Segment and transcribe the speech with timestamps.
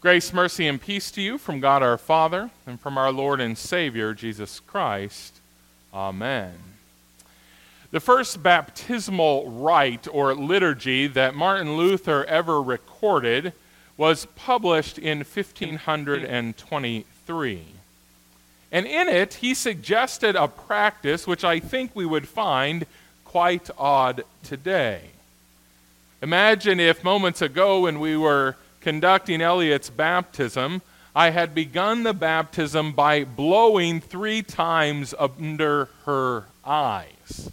[0.00, 3.58] Grace, mercy, and peace to you from God our Father and from our Lord and
[3.58, 5.34] Savior, Jesus Christ.
[5.92, 6.54] Amen.
[7.90, 13.52] The first baptismal rite or liturgy that Martin Luther ever recorded
[13.98, 17.64] was published in 1523.
[18.72, 22.86] And in it, he suggested a practice which I think we would find
[23.26, 25.10] quite odd today.
[26.22, 30.82] Imagine if moments ago, when we were conducting Elliot's baptism,
[31.14, 37.50] I had begun the baptism by blowing three times under her eyes.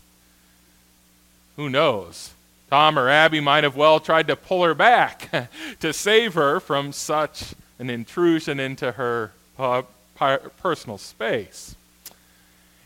[1.55, 2.31] Who knows?
[2.69, 6.91] Tom or Abby might have well tried to pull her back to save her from
[6.91, 9.31] such an intrusion into her
[10.57, 11.75] personal space.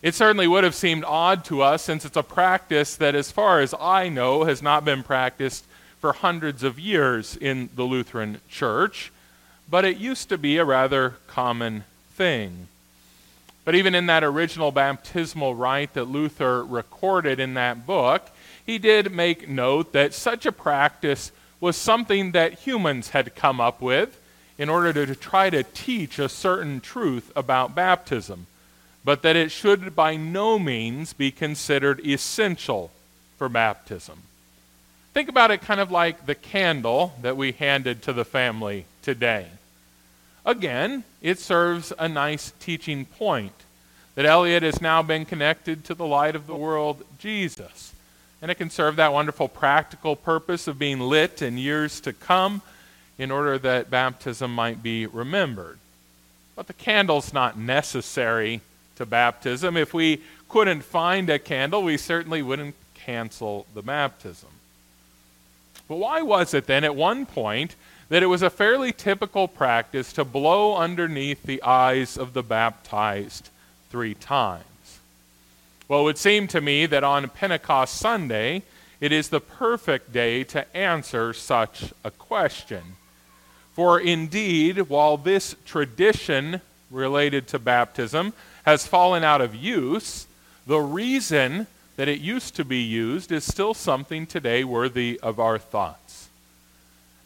[0.02, 3.59] It certainly would have seemed odd to us since it's a practice that, as far
[3.59, 5.66] as I know, has not been practiced
[6.02, 9.11] for hundreds of years in the Lutheran Church,
[9.69, 11.83] but it used to be a rather common
[12.16, 12.67] thing.
[13.63, 18.30] But even in that original baptismal rite that Luther recorded in that book,
[18.66, 23.80] he did make note that such a practice was something that humans had come up
[23.80, 24.19] with
[24.58, 28.47] in order to try to teach a certain truth about baptism,
[29.05, 32.91] but that it should by no means be considered essential
[33.38, 34.23] for baptism.
[35.14, 39.48] Think about it kind of like the candle that we handed to the family today.
[40.45, 43.54] Again, it serves a nice teaching point
[44.16, 47.94] that Elliot has now been connected to the light of the world, Jesus.
[48.42, 52.61] And it can serve that wonderful practical purpose of being lit in years to come
[53.17, 55.77] in order that baptism might be remembered.
[56.55, 58.61] But the candle's not necessary
[58.95, 59.77] to baptism.
[59.77, 64.50] If we couldn't find a candle, we certainly wouldn't cancel the baptism.
[65.91, 67.75] But why was it then at one point
[68.07, 73.49] that it was a fairly typical practice to blow underneath the eyes of the baptized
[73.89, 74.63] three times?
[75.89, 78.63] Well, it would seem to me that on Pentecost Sunday,
[79.02, 82.83] it is the perfect day to answer such a question.
[83.73, 88.31] For indeed, while this tradition related to baptism
[88.63, 90.25] has fallen out of use,
[90.65, 95.57] the reason that it used to be used is still something today worthy of our
[95.57, 96.29] thoughts.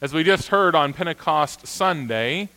[0.01, 2.49] As we just heard on Pentecost Sunday,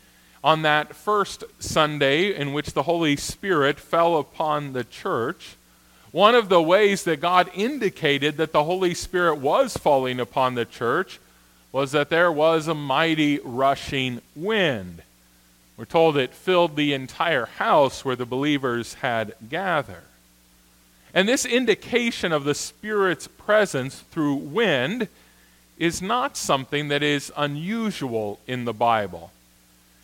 [0.43, 5.57] on that first Sunday in which the Holy Spirit fell upon the church,
[6.11, 10.65] one of the ways that God indicated that the Holy Spirit was falling upon the
[10.65, 11.21] church
[11.71, 15.03] was that there was a mighty rushing wind.
[15.77, 20.08] We're told it filled the entire house where the believers had gathered.
[21.15, 25.09] And this indication of the Spirit's presence through wind
[25.79, 29.31] is not something that is unusual in the Bible.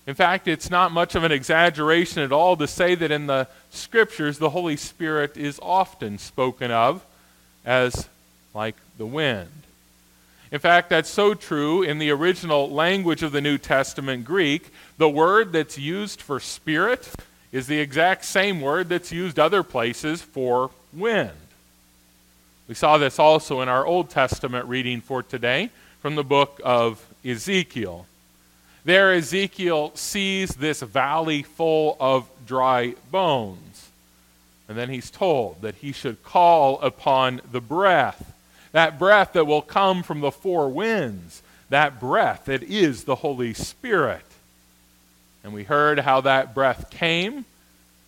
[0.06, 3.48] In fact, it's not much of an exaggeration at all to say that in the
[3.70, 7.04] Scriptures the Holy Spirit is often spoken of
[7.64, 8.08] as
[8.54, 9.50] like the wind.
[10.52, 14.70] In fact, that's so true in the original language of the New Testament Greek.
[14.98, 17.08] The word that's used for spirit
[17.50, 21.30] is the exact same word that's used other places for wind.
[22.68, 27.04] We saw this also in our Old Testament reading for today from the book of
[27.24, 28.06] Ezekiel.
[28.84, 33.88] There, Ezekiel sees this valley full of dry bones.
[34.68, 38.32] And then he's told that he should call upon the breath,
[38.72, 43.52] that breath that will come from the four winds, that breath that is the Holy
[43.52, 44.24] Spirit.
[45.42, 47.44] And we heard how that breath came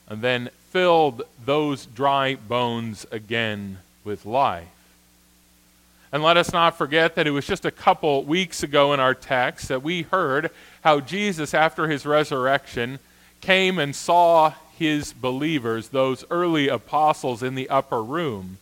[0.09, 4.69] and then filled those dry bones again with life.
[6.13, 9.15] And let us not forget that it was just a couple weeks ago in our
[9.15, 10.51] text that we heard
[10.83, 12.99] how Jesus, after his resurrection,
[13.41, 18.59] came and saw his believers, those early apostles in the upper room.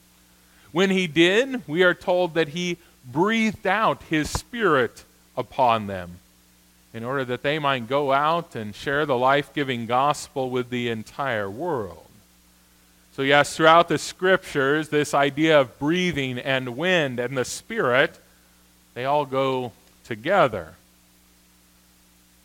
[0.71, 5.03] When he did, we are told that he breathed out his spirit
[5.37, 6.19] upon them
[6.93, 10.91] in order that they might go out and share the life giving gospel with the
[10.91, 12.04] entire world.
[13.15, 18.19] So, yes, throughout the scriptures, this idea of breathing and wind and the Spirit,
[18.95, 19.71] they all go
[20.03, 20.75] together.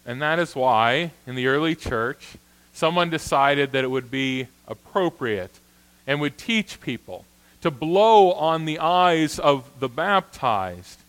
[0.06, 2.36] And that is why, in the early church,
[2.72, 5.60] someone decided that it would be appropriate
[6.06, 7.26] and would teach people
[7.62, 11.00] to blow on the eyes of the baptized.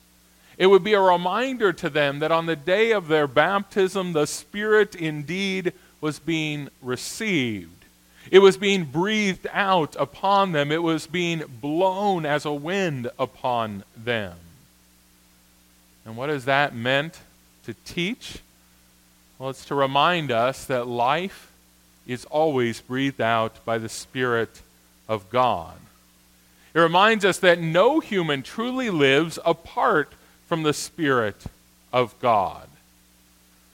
[0.56, 4.26] It would be a reminder to them that on the day of their baptism, the
[4.26, 7.79] Spirit indeed was being received.
[8.30, 10.70] It was being breathed out upon them.
[10.70, 14.36] It was being blown as a wind upon them.
[16.04, 17.18] And what is that meant
[17.64, 18.38] to teach?
[19.38, 21.50] Well, it's to remind us that life
[22.06, 24.62] is always breathed out by the Spirit
[25.08, 25.76] of God.
[26.72, 30.12] It reminds us that no human truly lives apart
[30.46, 31.44] from the Spirit
[31.92, 32.68] of God.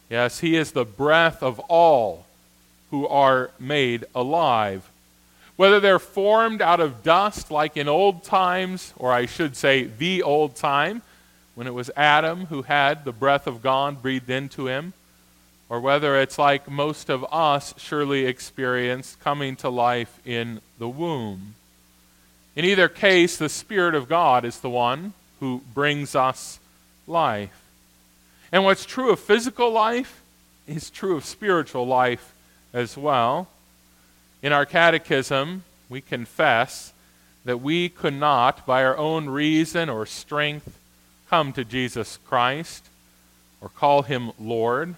[0.09, 2.25] Yes, He is the breath of all
[2.97, 4.89] who are made alive.
[5.57, 10.23] Whether they're formed out of dust like in old times, or I should say the
[10.23, 11.03] old time,
[11.55, 14.95] when it was Adam who had the breath of God breathed into him,
[15.69, 21.55] or whether it's like most of us surely experienced coming to life in the womb.
[22.55, 26.59] In either case, the Spirit of God is the one who brings us
[27.07, 27.63] life.
[28.51, 30.23] And what's true of physical life
[30.67, 32.33] is true of spiritual life
[32.76, 33.49] as well.
[34.43, 36.93] In our catechism, we confess
[37.46, 40.78] that we could not, by our own reason or strength,
[41.31, 42.84] come to Jesus Christ
[43.62, 44.94] or call him Lord,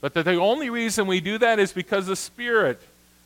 [0.00, 2.80] but that the only reason we do that is because the Spirit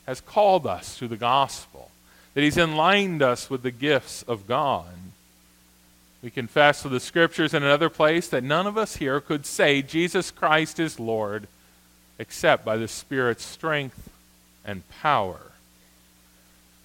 [0.06, 1.90] has called us to the gospel,
[2.34, 4.86] that he's enlightened us with the gifts of God.
[6.22, 9.80] We confess with the scriptures in another place that none of us here could say
[9.80, 11.48] Jesus Christ is Lord
[12.22, 14.08] except by the Spirit's strength
[14.64, 15.40] and power.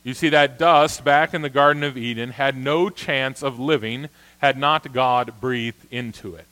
[0.03, 4.09] You see, that dust back in the Garden of Eden had no chance of living
[4.39, 6.47] had not God breathed into it.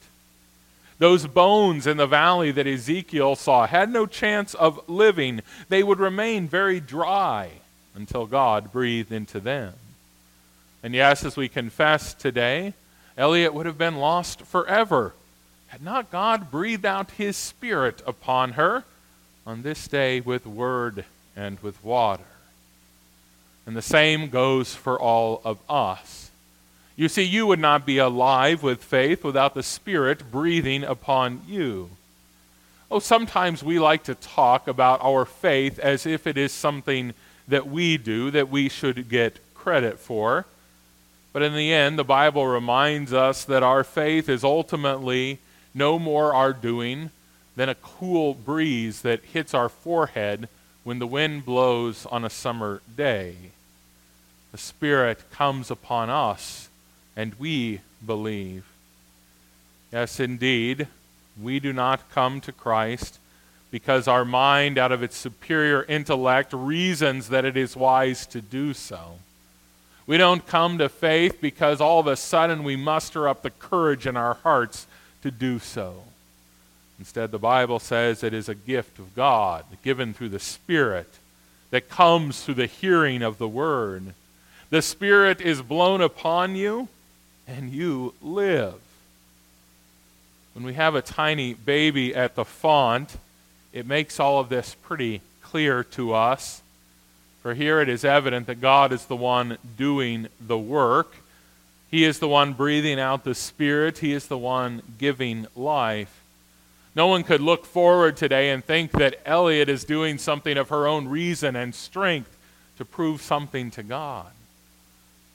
[0.99, 5.41] Those bones in the valley that Ezekiel saw had no chance of living.
[5.67, 7.49] They would remain very dry
[7.95, 9.73] until God breathed into them.
[10.83, 12.75] And yes, as we confess today,
[13.17, 15.15] Eliot would have been lost forever
[15.67, 18.83] had not God breathed out his Spirit upon her
[19.45, 22.23] on this day with word and with water?
[23.65, 26.29] And the same goes for all of us.
[26.95, 31.89] You see, you would not be alive with faith without the Spirit breathing upon you.
[32.89, 37.13] Oh, sometimes we like to talk about our faith as if it is something
[37.47, 40.45] that we do, that we should get credit for.
[41.33, 45.39] But in the end, the Bible reminds us that our faith is ultimately
[45.75, 47.11] no more our doing
[47.55, 50.49] than a cool breeze that hits our forehead
[50.83, 53.35] when the wind blows on a summer day.
[54.51, 56.69] The Spirit comes upon us,
[57.15, 58.65] and we believe.
[59.91, 60.87] Yes, indeed,
[61.41, 63.19] we do not come to Christ
[63.71, 68.73] because our mind, out of its superior intellect, reasons that it is wise to do
[68.73, 69.19] so.
[70.07, 74.05] We don't come to faith because all of a sudden we muster up the courage
[74.05, 74.87] in our hearts
[75.25, 76.03] to do so.
[76.99, 81.11] Instead, the Bible says it is a gift of God given through the Spirit
[81.71, 84.13] that comes through the hearing of the Word.
[84.69, 86.89] The Spirit is blown upon you,
[87.47, 88.75] and you live.
[90.53, 93.17] When we have a tiny baby at the font,
[93.73, 96.61] it makes all of this pretty clear to us.
[97.41, 101.15] For here it is evident that God is the one doing the work.
[101.95, 106.23] He is the one breathing out the Spirit, He is the one giving life.
[106.93, 110.87] No one could look forward today and think that Elliot is doing something of her
[110.87, 112.35] own reason and strength
[112.77, 114.27] to prove something to God.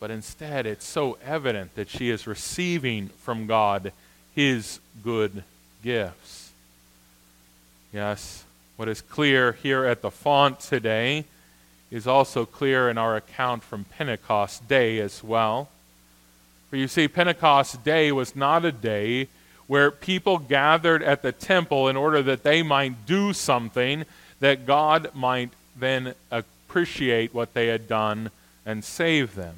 [0.00, 3.90] But instead, it's so evident that she is receiving from God
[4.34, 5.42] His good
[5.82, 6.50] gifts.
[7.90, 8.44] Yes,
[8.76, 11.24] what is clear here at the font today
[11.90, 15.70] is also clear in our account from Pentecost Day as well.
[16.70, 19.26] For you see, Pentecost Day was not a day
[19.66, 24.04] where people gathered at the temple in order that they might do something
[24.38, 28.30] that God might then appreciate what they had done
[28.64, 29.56] and save them.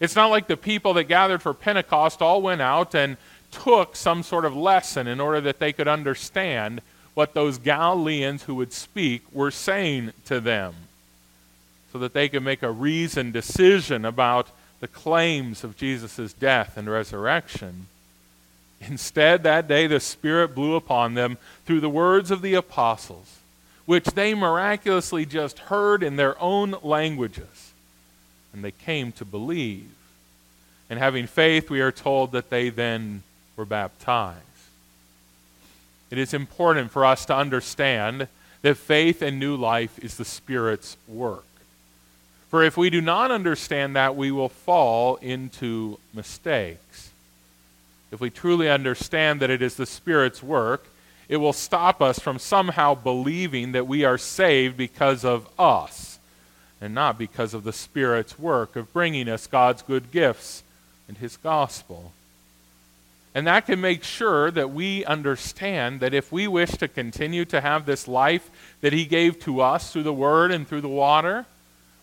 [0.00, 3.16] It's not like the people that gathered for Pentecost all went out and
[3.50, 6.80] took some sort of lesson in order that they could understand
[7.14, 10.74] what those Galileans who would speak were saying to them,
[11.92, 14.48] so that they could make a reasoned decision about
[14.84, 17.86] the claims of Jesus' death and resurrection.
[18.82, 23.38] Instead, that day the Spirit blew upon them through the words of the apostles,
[23.86, 27.72] which they miraculously just heard in their own languages.
[28.52, 29.88] And they came to believe.
[30.90, 33.22] And having faith, we are told that they then
[33.56, 34.42] were baptized.
[36.10, 38.28] It is important for us to understand
[38.60, 41.46] that faith and new life is the Spirit's work.
[42.54, 47.10] For if we do not understand that, we will fall into mistakes.
[48.12, 50.86] If we truly understand that it is the Spirit's work,
[51.28, 56.20] it will stop us from somehow believing that we are saved because of us
[56.80, 60.62] and not because of the Spirit's work of bringing us God's good gifts
[61.08, 62.12] and His gospel.
[63.34, 67.60] And that can make sure that we understand that if we wish to continue to
[67.60, 68.48] have this life
[68.80, 71.46] that He gave to us through the Word and through the water,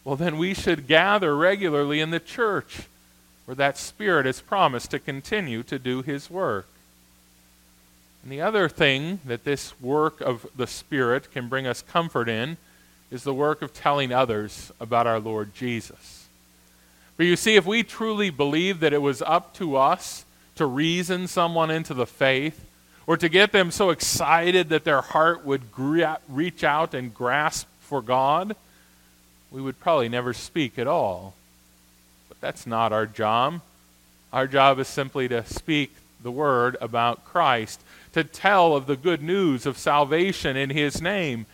[0.04, 2.84] well, then we should gather regularly in the church
[3.46, 6.68] where that Spirit is promised to continue to do His work.
[8.24, 12.58] And the other thing that this work of the Spirit can bring us comfort in
[13.10, 16.28] is the work of telling others about our Lord Jesus.
[17.18, 21.28] For you see, if we truly believe that it was up to us to reason
[21.28, 22.66] someone into the faith,
[23.08, 25.64] or to get them so excited that their heart would
[26.30, 28.56] reach out and grasp for God,
[29.52, 31.36] we would probably never speak at all.
[32.30, 33.62] But that's not our job.
[34.32, 35.94] Our job is simply to speak
[36.24, 37.82] the word about Christ,
[38.14, 41.46] to tell of the good news of salvation in His name.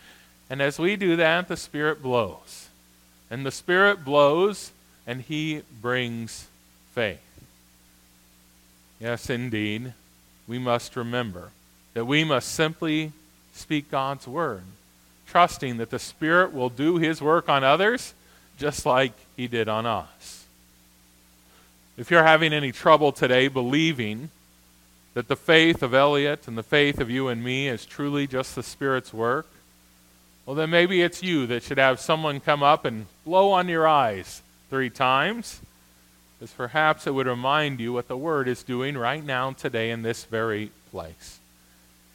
[0.48, 2.68] And as we do that, the Spirit blows.
[3.30, 4.70] And the Spirit blows,
[5.06, 6.46] and He brings
[6.94, 7.20] faith.
[9.00, 9.92] Yes, indeed,
[10.46, 11.50] we must remember
[11.94, 13.12] that we must simply
[13.52, 14.62] speak God's word,
[15.30, 18.14] trusting that the Spirit will do His work on others
[18.58, 20.46] just like He did on us.
[21.96, 24.30] If you're having any trouble today believing
[25.14, 28.54] that the faith of Elliot and the faith of you and me is truly just
[28.54, 29.46] the Spirit's work,
[30.46, 33.86] well, then maybe it's you that should have someone come up and blow on your
[33.86, 35.60] eyes three times,
[36.38, 40.02] because perhaps it would remind you what the Word is doing right now, today, in
[40.02, 41.38] this very place.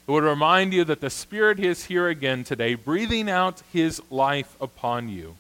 [0.08, 4.56] It would remind you that the Spirit is here again today, breathing out His life
[4.60, 5.36] upon you.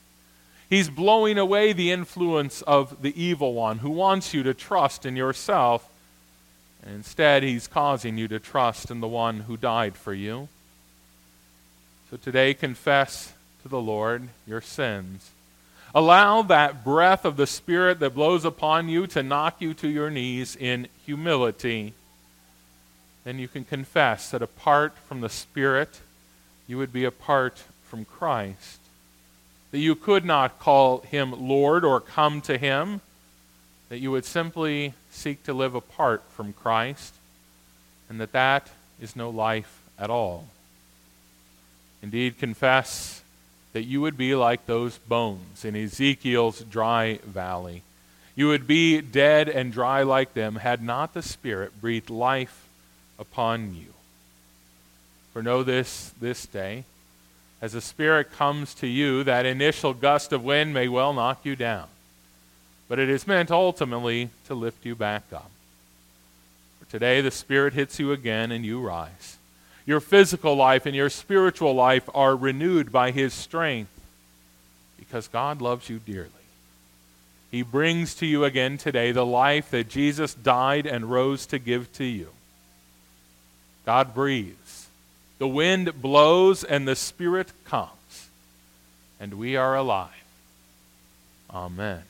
[0.70, 5.15] He's blowing away the influence of the evil one who wants you to trust in
[5.15, 5.89] yourself
[6.91, 10.50] instead, he's causing you to trust in the one who died for you.
[12.10, 15.32] So today, confess to the Lord your sins.
[15.96, 20.10] Allow that breath of the Spirit that blows upon you to knock you to your
[20.10, 21.93] knees in humility.
[23.23, 26.01] Then you can confess that apart from the Spirit,
[26.67, 28.79] you would be apart from Christ.
[29.71, 33.01] That you could not call him Lord or come to him
[33.93, 37.13] that you would simply seek to live apart from Christ,
[38.09, 40.47] and that that is no life at all.
[42.01, 43.21] Indeed, confess
[43.71, 47.83] that you would be like those bones in Ezekiel's dry valley.
[48.35, 52.62] You would be dead and dry like them had not the Spirit breathed life
[53.23, 53.93] upon you.
[55.31, 56.83] For know this this day,
[57.61, 61.55] as the Spirit comes to you, that initial gust of wind may well knock you
[61.55, 61.87] down
[62.93, 65.49] but it is meant ultimately to lift you back up.
[66.79, 69.37] For today, the Spirit hits you again and you rise.
[69.85, 73.89] Your physical life and your spiritual life are renewed by His strength
[74.99, 76.29] because God loves you dearly.
[77.49, 81.91] He brings to you again today the life that Jesus died and rose to give
[81.93, 82.29] to you.
[83.85, 84.87] God breathes.
[85.39, 88.29] The wind blows and the Spirit comes.
[89.19, 90.09] And we are alive.
[91.49, 92.03] Amen.